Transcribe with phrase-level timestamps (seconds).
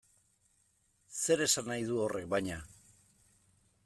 [1.19, 2.57] Zer esan nahi du horrek baina?